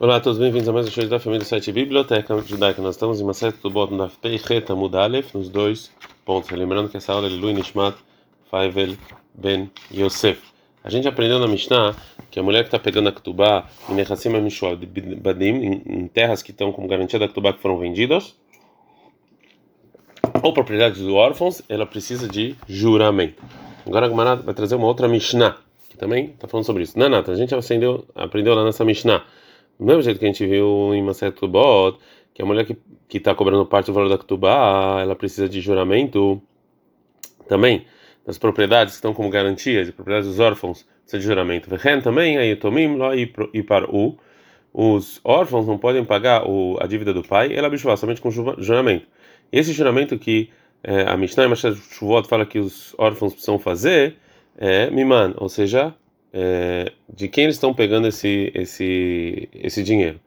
[0.00, 2.80] Olá a todos, bem-vindos a mais um show da família do site Biblioteca Judaica.
[2.80, 5.90] Nós estamos em uma série do Bot na Peichet Amudalef, nos dois
[6.24, 6.48] pontos.
[6.50, 7.96] Lembrando que essa aula é Lui Nishmat
[8.48, 8.96] Faivel
[9.34, 10.40] Ben Yosef.
[10.84, 11.96] A gente aprendeu na Mishnah
[12.30, 14.30] que a mulher que está pegando a Ketubá em Nechassim
[15.20, 18.36] Badim, em terras que estão como garantia da Ketubá que foram vendidas,
[20.40, 23.42] ou propriedades dos órfãos, ela precisa de juramento.
[23.84, 25.56] Agora a Gemara vai trazer uma outra Mishnah,
[25.88, 26.96] que também está falando sobre isso.
[26.96, 29.24] Não, a gente aprendeu lá nessa Mishnah
[29.78, 31.98] do mesmo jeito que a gente viu em Maset Tubot,
[32.34, 36.40] que a mulher que está cobrando parte do valor da Ketubá, ela precisa de juramento
[37.48, 37.86] também
[38.26, 41.70] das propriedades que estão como garantia, de propriedades dos órfãos, precisa de juramento.
[41.70, 43.26] Vehen também, aí Tomim, lá e
[43.62, 44.18] para o
[44.72, 49.06] os órfãos não podem pagar o, a dívida do pai, ela bichuvá, somente com juramento.
[49.50, 50.50] Esse juramento que
[50.84, 54.16] é, a Mishnah e Shuvot fala que os órfãos precisam fazer
[54.56, 55.94] é miman, ou seja,
[56.32, 60.20] é, de quem eles estão pegando esse esse esse dinheiro.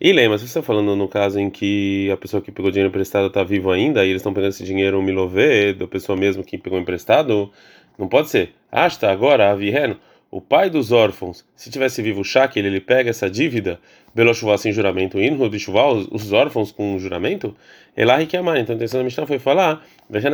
[0.00, 2.88] E lembra, se você está falando no caso em que a pessoa que pegou dinheiro
[2.88, 6.58] emprestado está vivo ainda e eles estão pegando esse dinheiro milové da pessoa mesmo que
[6.58, 7.50] pegou emprestado,
[7.98, 8.54] não pode ser.
[8.70, 9.98] Ah, está agora a Virreno,
[10.30, 13.78] o pai dos órfãos, se tivesse vivo o Shaq, ele, ele pega essa dívida,
[14.14, 17.54] belo chuval sem juramento, indo de chuval, os órfãos com juramento,
[17.94, 18.58] ela que amar.
[18.58, 19.86] Então a intenção da Mishnah foi falar,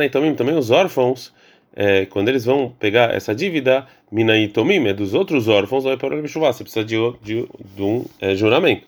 [0.09, 1.33] também, também os órfãos
[1.75, 6.21] é, quando eles vão pegar essa dívida, Minaitomim, é dos outros órfãos, vai para o
[6.21, 8.87] você precisa de, de, de um é, juramento.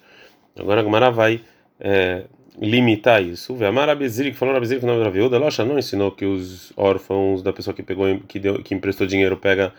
[0.58, 1.42] Agora a Gemara vai
[1.80, 2.24] é,
[2.60, 3.56] limitar isso.
[3.56, 6.74] Vê a Beziri, que falou na que não era viúda, Locha não ensinou que os
[6.76, 9.74] órfãos da pessoa que pegou, que, deu, que emprestou dinheiro, pega,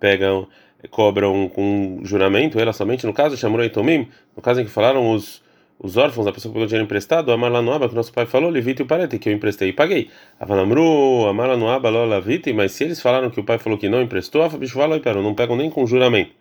[0.00, 0.48] pegam,
[0.90, 5.43] cobram com juramento, ela somente, no caso, chamou Itomim, no caso em que falaram os
[5.78, 8.26] os órfãos, a pessoa que pegou dinheiro emprestado, Amar lá no Aba, que nosso pai
[8.26, 10.10] falou, Levite e o parente, que eu emprestei e paguei.
[10.38, 13.88] Avanamru, Amar lá no Aba, Lavite, mas se eles falaram que o pai falou que
[13.88, 16.32] não emprestou, a falou, e não pegam nem com juramento.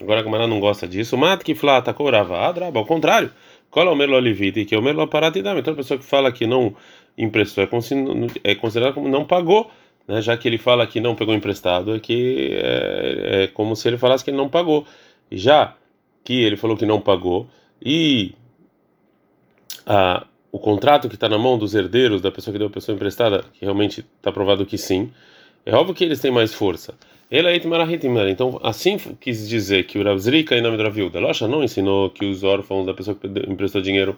[0.00, 1.16] Agora a Gamara não gosta disso.
[1.16, 3.30] Mata que flata, corava, adraba, ao contrário.
[3.70, 5.56] Cola o melo levite, que é o melo parate dá.
[5.56, 6.74] Então a pessoa que fala que não
[7.16, 7.68] emprestou é,
[8.44, 9.70] é considerado como não pagou.
[10.06, 13.88] Né, já que ele fala que não pegou emprestado, é que é, é como se
[13.88, 14.86] ele falasse que ele não pagou.
[15.30, 15.76] Já
[16.22, 17.48] que ele falou que não pagou
[17.84, 18.34] e
[19.86, 22.94] a, o contrato que está na mão dos herdeiros da pessoa que deu a pessoa
[22.94, 25.10] emprestada, que realmente está provado que sim,
[25.66, 26.94] é óbvio que eles têm mais força.
[27.30, 27.40] É
[28.30, 32.24] Então, assim quis dizer que o Ravzrika e nome da viúva Locha não ensinou que
[32.24, 34.16] os órfãos da pessoa que emprestou dinheiro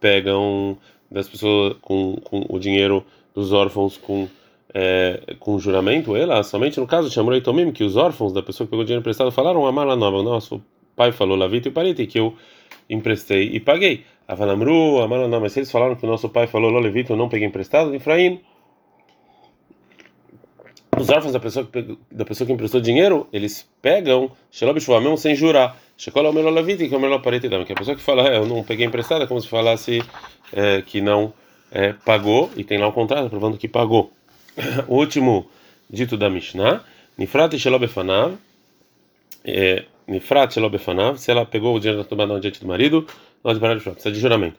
[0.00, 0.76] pegam
[1.10, 4.28] das pessoas com, com o dinheiro dos órfãos com
[4.74, 6.14] é, com juramento.
[6.14, 9.30] Ela somente no caso chamou Tomim que os órfãos da pessoa que pegou dinheiro emprestado
[9.32, 10.22] falaram a mala nova.
[10.22, 10.60] Nosso
[10.94, 12.34] pai falou Lavita e Parite que eu
[12.90, 14.04] emprestei e paguei.
[14.28, 17.48] Avalamru, Amaro não, mas eles falaram que o nosso pai falou, Lolevito, eu não peguei
[17.48, 18.42] emprestado, Efraim.
[21.00, 24.30] Os órfãos da pessoa, que, da pessoa que emprestou dinheiro, eles pegam,
[24.60, 25.78] mesmo sem jurar.
[25.96, 28.46] Shekola o Melolevito, que é o melhor parente que a pessoa que fala, é, eu
[28.46, 30.02] não peguei emprestado, é como se falasse
[30.52, 31.32] é, que não
[31.72, 34.12] é, pagou, e tem lá o contrato provando que pagou.
[34.86, 35.48] o último
[35.88, 36.84] dito da Mishnah,
[37.16, 38.36] Nifrat e Shelobefanav,
[39.44, 43.06] é, Nifrat Shelobefanav, se ela pegou o dinheiro da tomada diante do marido,
[43.44, 44.56] de parar precisa de juramento.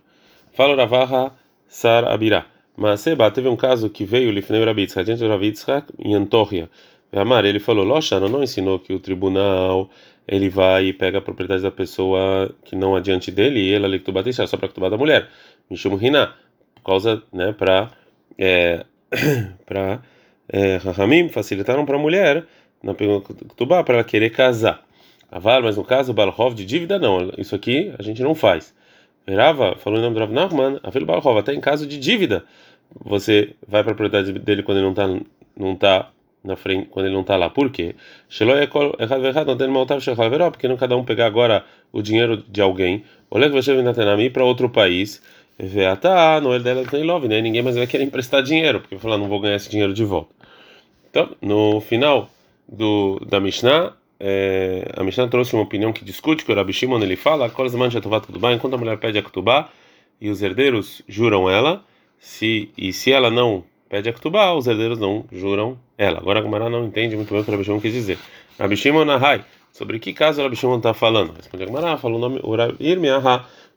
[0.53, 1.33] Fala Ravaha
[1.67, 2.45] Sar Abirá.
[2.75, 6.69] Mas Seba teve um caso que veio Lifnei Rabitzhak, diante do Rabitzhak, em Antorria.
[7.11, 9.89] Amar, ele falou: Loshana não ensinou que o tribunal
[10.27, 13.99] ele vai e pega a propriedade da pessoa que não adiante dele e ele ali
[13.99, 14.11] que tu
[14.47, 15.27] só para que da mulher.
[15.69, 16.35] Mishum Hina,
[16.75, 17.89] por causa, né, para
[18.37, 18.85] é,
[19.65, 20.01] para
[20.47, 20.79] é,
[21.29, 22.45] facilitaram para a mulher
[22.81, 22.93] na
[23.83, 24.85] para ela querer casar.
[25.31, 27.31] Avar, mas no caso, Balhov de dívida, não.
[27.37, 28.73] Isso aqui a gente não faz.
[29.25, 32.45] Verava, falou em nome do Rav Nachman, Avil Balhov, até em caso de dívida,
[32.99, 35.07] você vai para a propriedade dele quando ele não está
[35.55, 36.09] não tá
[36.43, 37.49] na frente, quando ele não está lá.
[37.49, 37.95] Por quê?
[40.51, 44.43] Porque não cada um pegar agora o dinheiro de alguém, olha que vai ir para
[44.43, 45.21] outro país,
[45.99, 47.41] tá, não é dela tem love, né?
[47.41, 50.05] Ninguém mais vai querer emprestar dinheiro, porque vai falar, não vou ganhar esse dinheiro de
[50.05, 50.33] volta.
[51.09, 52.29] Então, no final
[52.67, 56.99] do da Mishnah, é, a Mishnah trouxe uma opinião que discute que o Rabi Shimon
[57.01, 57.49] ele fala
[58.53, 59.69] enquanto a mulher pede a Ketubá
[60.19, 61.85] e os herdeiros juram ela
[62.19, 66.19] se e se ela não pede a Ketubá os herdeiros não juram ela.
[66.19, 68.17] Agora a Gemara não entende muito bem o que o Rabi Shimon quis dizer.
[68.59, 69.05] Rabi Shimon
[69.71, 71.33] sobre que caso o Rabi Shimon está falando?
[71.33, 72.55] Responde a Gemara falou o nome o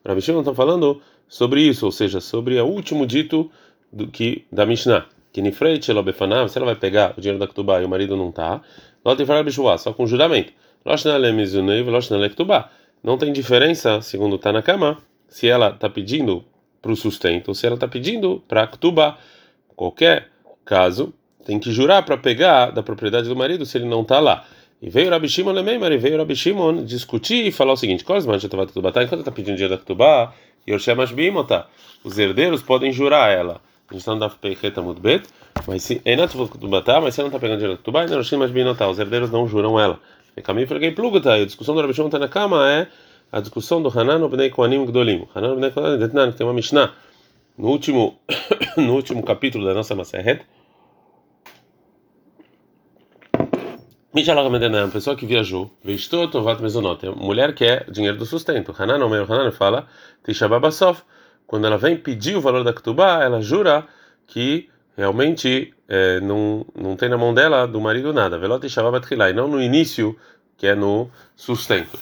[0.09, 3.49] Rabi Shimon está falando sobre isso ou seja sobre o último dito
[3.93, 5.07] do que da Mishnah.
[5.33, 8.61] Que Nifreit se ela vai pegar o dinheiro da Ketubá e o marido não está
[9.79, 10.53] só com juramento.
[13.03, 16.45] Não tem diferença, segundo Tanakama, se ela está pedindo
[16.81, 19.19] para o sustento ou se ela está pedindo para Ktubá.
[19.75, 20.29] Qualquer
[20.65, 21.13] caso,
[21.45, 24.45] tem que jurar para pegar da propriedade do marido se ele não está lá.
[24.81, 28.37] E veio Rabi Shimon Lemeimar, e veio Rabi Shimon discutir e falar o seguinte: Cosman,
[28.37, 30.35] enquanto está pedindo dinheiro da Ketubá,
[30.69, 31.67] Yorshemas Bimota,
[32.03, 33.55] os herdeiros podem jurar ela.
[33.55, 33.72] A gente
[34.07, 35.29] no Daf Peicheta Mudbet,
[35.67, 38.99] mas se Enat Ketubá, mas você não está pegando dinheiro da Ketubá, Yorshemas Bimota, os
[38.99, 39.99] herdeiros não juram ela.
[40.37, 41.35] E caminho para quem pluga, tá?
[41.35, 42.89] A discussão do Rabi Shimon está na cama é
[43.31, 45.27] a discussão do Hanan Obnei Koanim Gdolim.
[45.35, 46.93] Hanan Obnei Koanim Detnan, que tem uma Mishnah
[47.57, 48.19] no último,
[48.77, 50.43] no último capítulo da nossa Maseret.
[54.15, 58.75] uma pessoa que viajou, vestou Tovat Mezonot, mulher que é dinheiro do sustento.
[58.79, 59.87] Hanan, o meu Hanan fala,
[60.25, 61.03] Tishababasof,
[61.53, 63.87] quando ela vem pedir o valor da Ketubá, ela jura
[64.27, 68.39] que realmente é, não, não tem na mão dela, do marido, nada.
[68.39, 70.17] Velot e não no início,
[70.57, 71.99] que é no sustento.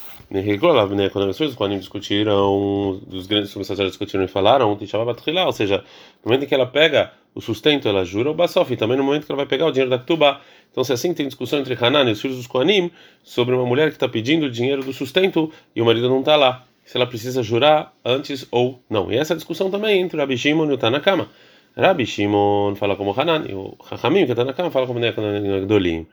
[1.11, 5.79] Quando pessoas quando discutiram, os grandes subsacerdotes discutiram e falaram, ou seja,
[6.25, 9.03] no momento em que ela pega o sustento, ela jura o basof, e também no
[9.03, 10.41] momento que ela vai pegar o dinheiro da Ketubá.
[10.71, 12.93] Então, se assim tem discussão entre Hanan e os filhos dos Koanim
[13.25, 16.37] sobre uma mulher que está pedindo o dinheiro do sustento e o marido não está
[16.37, 19.13] lá, se ela precisa jurar antes ou não.
[19.13, 21.29] E essa discussão também entre Rabi Shimon e o Tanakama.
[21.77, 26.07] Rabi Shimon fala como Hanan, e o Hachamim, que está na cama, fala como Gdolim.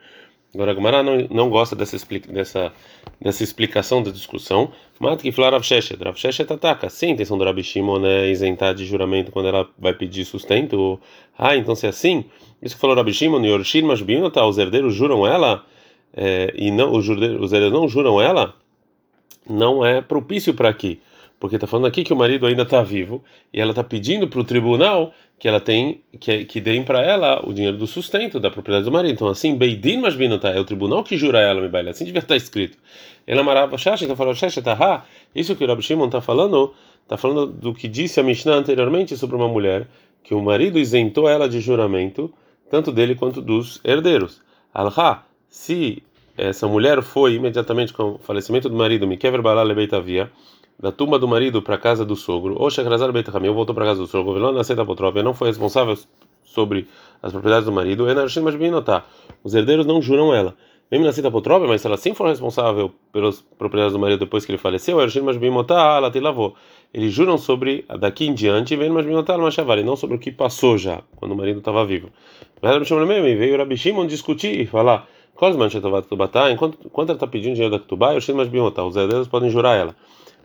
[0.53, 1.97] Agora, a Gemara não, não gosta dessa,
[2.29, 2.71] dessa,
[3.19, 4.71] dessa explicação da discussão.
[4.99, 6.01] Mata que falar Rav Sheshet.
[6.01, 6.89] Rav Sheshet ataca.
[6.89, 10.99] Sim, a intenção do Rabi Shimon é isentar de juramento quando ela vai pedir sustento.
[11.37, 12.23] Ah, então se é assim,
[12.61, 15.63] isso que falou Rabi Shimon, Yorshir Mashbim, tá, os herdeiros juram ela,
[16.15, 18.55] é, e não, os herdeiros não juram ela,
[19.49, 20.99] não é propício para aqui
[21.39, 23.23] porque está falando aqui que o marido ainda está vivo
[23.53, 27.47] e ela está pedindo para o tribunal que ela tem que, que deem para ela
[27.47, 29.13] o dinheiro do sustento da propriedade do marido.
[29.13, 31.89] Então assim, Beidin Masbinata é o tribunal que jura ela, me baile.
[31.89, 32.77] Assim devia estar escrito.
[33.25, 35.05] Ela marava Shasha, então falou Shasha Taha.
[35.35, 36.73] Isso que o Rabi Shimon está falando,
[37.03, 39.87] está falando do que disse a Mishnah anteriormente sobre uma mulher
[40.23, 42.33] que o marido isentou ela de juramento,
[42.69, 44.41] tanto dele quanto dos herdeiros.
[44.73, 46.03] Alha, se
[46.37, 50.31] essa mulher foi imediatamente com o falecimento do marido, Mikever Balale Beitavia,
[50.79, 53.85] da tumba do marido para a casa do sogro, ou Shekrazar Beit Hamil voltou para
[53.85, 55.97] a casa do sogro, Velon Nasceta Potrópia não foi responsável
[56.43, 56.87] sobre
[57.21, 59.03] as propriedades do marido, Enarshim Mashbinotá.
[59.43, 60.55] Os herdeiros não juram ela.
[60.89, 64.51] Mesmo Nasceta Potrópia, mas se ela sim for responsável pelas propriedades do marido depois que
[64.51, 66.55] ele faleceu, Enarshim Mashbinotá, ela te lavou.
[66.93, 71.01] Eles juram sobre daqui em diante, vem Mashbinotá, Mashavari, não sobre o que passou já,
[71.15, 72.09] quando o marido estava vivo.
[72.61, 75.07] Veio o Rabi Shimon discutir e falar.
[76.51, 79.95] Enquanto, enquanto ela está pedindo dinheiro da Ketubá, os herdeiros podem jurar ela.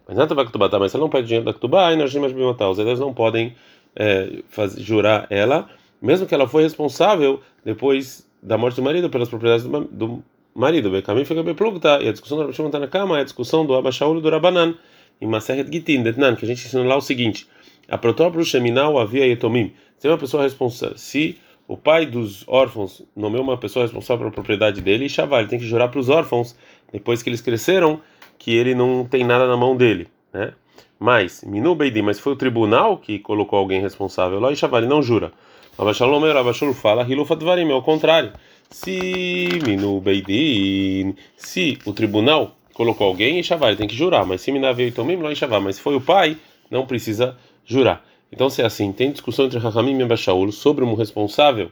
[0.06, 2.78] Mas nada vai Ketubá, mas se ela não pede dinheiro da Ketubá, nós mais os
[2.78, 3.54] herdeiros não podem
[3.96, 5.68] é, fazer, jurar ela,
[6.00, 10.22] mesmo que ela foi responsável depois da morte do marido pelas propriedades do, do
[10.54, 10.90] marido.
[10.90, 13.74] Becamim fica beplugta, e a discussão do Rabi está na cama é a discussão do
[13.74, 14.74] Abashaul e do Rabanan,
[15.20, 17.46] em Maseret Gitin, Detnan, que a gente ensina lá o seguinte:
[17.88, 19.72] a protóprio Sheminal havia Yetomim.
[19.98, 24.80] Se uma pessoa responsável, se o pai dos órfãos nomeou uma pessoa responsável pela propriedade
[24.80, 26.56] dele, e Shavar, ele tem que jurar para os órfãos,
[26.92, 28.00] depois que eles cresceram,
[28.38, 30.52] que ele não tem nada na mão dele, né?
[30.98, 35.02] Mas, Minu Beidin, mas foi o tribunal que colocou alguém responsável lá e Shavali não
[35.02, 35.32] jura.
[35.76, 38.32] Abashalom Abashur fala, Hilufat Varim, é o contrário.
[38.70, 44.52] Se Minu Beidin, se o tribunal colocou alguém e Shavali tem que jurar, mas se
[44.52, 46.36] Minavei Tomim, não Shavá, mas se foi o pai,
[46.70, 48.04] não precisa jurar.
[48.32, 51.70] Então, se é assim, tem discussão entre Rahamim e Abashaul sobre um responsável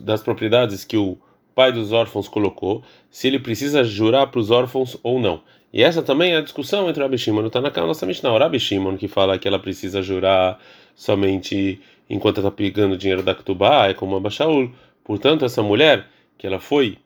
[0.00, 1.16] das propriedades que o
[1.54, 5.40] pai dos órfãos colocou, se ele precisa jurar para os órfãos ou não.
[5.72, 8.32] E essa também é a discussão entre o Rabi Shimon e o Tanakh, nossa Mishnah.
[8.32, 10.58] O Rabi Shimon que fala que ela precisa jurar
[10.94, 14.70] somente enquanto está pegando dinheiro da Ketubá, é como a Bashaul.
[15.04, 16.98] Portanto, essa mulher, que ela foi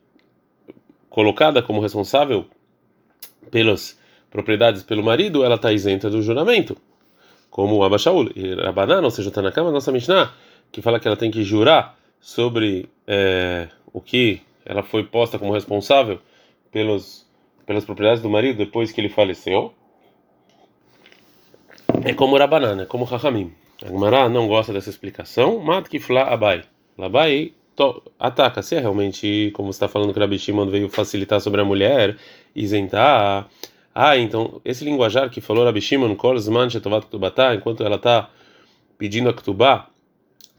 [1.09, 2.45] colocada como responsável
[3.51, 3.97] pelas
[4.29, 6.75] propriedades pelo marido, ela está isenta do juramento,
[7.55, 8.31] como a Bashaul.
[8.35, 10.33] E Rabanan, ou seja, o Tanakh, nossa Mishnah,
[10.73, 15.53] que fala que ela tem que jurar sobre é, o que ela foi posta como
[15.53, 16.19] responsável
[16.69, 17.25] pelos
[17.65, 19.73] pelas propriedades do marido depois que ele faleceu,
[22.03, 23.53] é como Rabanan, é como Rahamim.
[23.81, 25.57] A Gemara não gosta dessa explicação.
[25.59, 26.61] Mat kifla abai.
[26.97, 27.53] Labai
[28.19, 28.61] ataca.
[28.61, 32.17] Se é realmente, como está falando que Rabi Shimon veio facilitar sobre a mulher,
[32.53, 33.47] isentar.
[33.97, 38.29] Ah, então, esse linguajar que falou Rabi Shimon, kol shetovat ktubatá, enquanto ela está
[38.97, 39.87] pedindo a ktubá,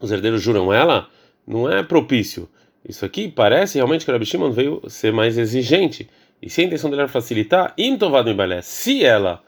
[0.00, 1.06] os herdeiros juram ela,
[1.46, 2.48] não é propício.
[2.88, 6.08] Isso aqui parece realmente que Rabi Shimon veio ser mais exigente.
[6.40, 9.42] E se a intenção dela é facilitar, intovado balé, se ela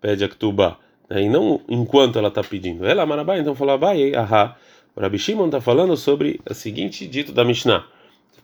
[0.00, 0.78] pede a Ktuba,
[1.10, 4.56] né, e não enquanto ela está pedindo, ela marabá, então fala vai, ahá.
[4.96, 7.84] O Rabi Shimon está falando sobre o seguinte dito da Mishnah.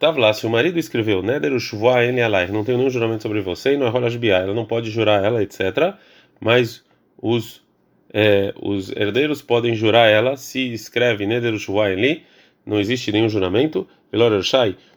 [0.00, 3.42] Estava lá, se o marido escreveu, Neder Ushvua ele alai, não tem nenhum juramento sobre
[3.42, 5.92] você, e não é rola ela não pode jurar ela, etc.
[6.40, 6.82] Mas
[7.20, 7.62] os
[8.10, 12.22] é, os herdeiros podem jurar ela se escreve Neder Ushvua ele,
[12.64, 14.40] não existe nenhum juramento, Velor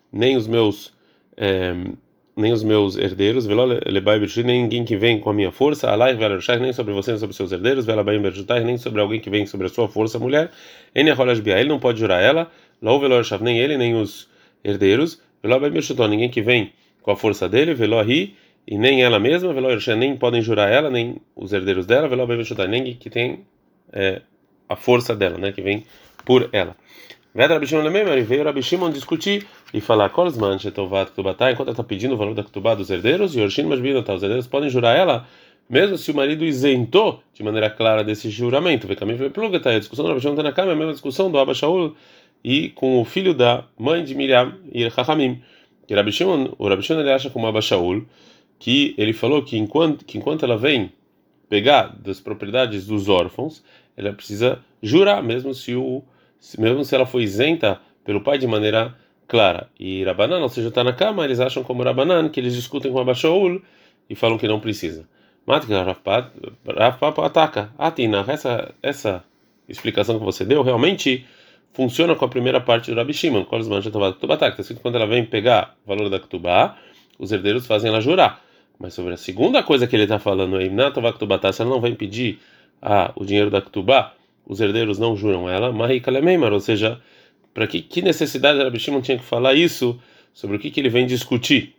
[0.09, 0.93] nem os meus
[1.35, 1.73] é,
[2.37, 3.45] nem os meus herdeiros,
[4.41, 6.15] nem ninguém que vem com a minha força, Alai
[6.61, 7.85] nem sobre você, nem sobre seus herdeiros,
[8.63, 10.49] nem sobre alguém que vem sobre a sua força, mulher,
[11.59, 12.49] ele não pode jurar ela,
[13.43, 14.31] nem ele, nem os
[14.63, 15.21] herdeiros,
[16.09, 19.53] ninguém que vem com a força dele, Velohi, e nem ela mesma,
[19.97, 22.07] nem podem jurar ela, nem os herdeiros dela,
[22.67, 23.45] nem que tem
[23.91, 24.21] é,
[24.69, 25.83] a força dela, né, que vem
[26.25, 26.75] por ela.
[27.35, 31.73] Vedra Rabi Shimon Lememer, veio Rabi Shimon discutir e falar, Kolzman Shetovat Ktubatá, enquanto ela
[31.73, 34.95] está pedindo o valor da Ktubá dos herdeiros, e Yorshin Masbinotá, os herdeiros podem jurar
[34.95, 35.27] ela,
[35.67, 38.87] mesmo se o marido isentou de maneira clara desse juramento.
[38.87, 39.71] Vê caminho pluga, tá?
[39.71, 41.95] A discussão do Rabi na cama, é a mesma discussão do Abba Shaul
[42.43, 45.41] e com o filho da mãe de Miriam e Chachamim.
[45.87, 48.05] E Rabi Shimon, o Rabi Shimon ele acha como Abba Shaul,
[48.59, 50.91] que ele falou que enquanto, que enquanto ela vem
[51.49, 53.63] pegar das propriedades dos órfãos,
[53.95, 56.03] ela precisa jurar, mesmo se o
[56.57, 58.95] mesmo se ela foi isenta pelo pai de maneira
[59.27, 59.69] clara.
[59.79, 62.99] E Rabanan, ou seja, está na cama, eles acham como Rabanan, que eles discutem com
[62.99, 63.61] Abashaul
[64.09, 65.07] e falam que não precisa.
[65.45, 67.73] Matka Rafa ataca.
[67.77, 69.23] Atina, essa, essa
[69.67, 71.25] explicação que você deu realmente
[71.73, 73.45] funciona com a primeira parte do Rabi Shimon.
[73.51, 76.77] Está escrito quando ela vem pegar o valor da Ktubá,
[77.19, 78.41] os herdeiros fazem ela jurar.
[78.79, 82.39] Mas sobre a segunda coisa que ele está falando aí, se ela não vem pedir
[82.81, 84.13] ah, o dinheiro da Ktubá,
[84.45, 86.99] os herdeiros não juram ela, ou seja,
[87.53, 89.99] para que, que necessidade Rabi Shimon tinha que falar isso
[90.33, 91.75] sobre o que, que ele vem discutir?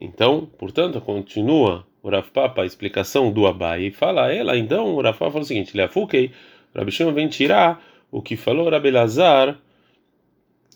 [0.00, 5.00] Então, portanto, continua o Rav Papa a explicação do Abai e fala ela, então o
[5.00, 6.32] Rav Papa fala o seguinte, Leafukei,
[6.74, 9.58] o Rabi Shimon vem tirar o que falou Rabi Lazar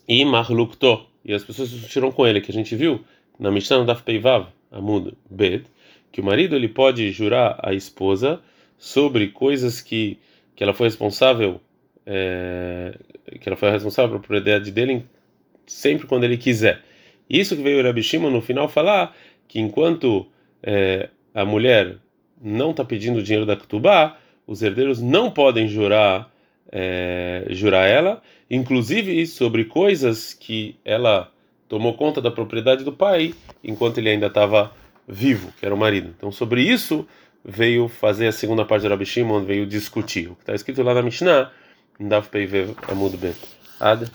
[0.07, 3.05] e Marlukto, e as pessoas discutiram com ele, que a gente viu
[3.39, 5.65] na Mishnah da Peivav, Amud Bet,
[6.11, 8.41] que o marido ele pode jurar a esposa
[8.79, 10.19] sobre coisas que
[10.55, 11.61] que ela foi responsável,
[12.07, 12.97] é,
[13.41, 15.05] que ela foi responsável pela propriedade dele
[15.67, 16.83] sempre quando ele quiser.
[17.29, 19.17] Isso que veio o Rabi Shimon no final falar
[19.49, 20.27] que enquanto
[20.62, 21.97] é, a mulher
[22.41, 26.32] não está pedindo o dinheiro da Ketubá, os herdeiros não podem jurar
[26.73, 31.31] é, jurar ela, inclusive sobre coisas que ela
[31.69, 34.73] tomou conta da propriedade do pai enquanto ele ainda estava
[35.07, 36.12] vivo, que era o marido.
[36.17, 37.07] Então sobre isso
[37.45, 40.29] veio fazer a segunda parte do Rabi Shimon, veio discutir.
[40.29, 41.50] O que está escrito lá na Mishnah,
[42.00, 43.38] Daf Peivev Amud Bet.
[43.79, 44.11] Ad.